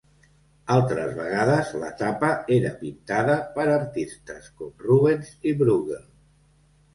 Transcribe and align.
Altres 0.75 1.11
vegades 1.17 1.69
la 1.83 1.91
tapa 1.99 2.29
era 2.55 2.71
pintada 2.79 3.35
per 3.59 3.67
artistes 3.75 4.49
com 4.63 4.73
Rubens 4.87 5.31
i 5.51 5.55
Brueghel. 5.63 6.03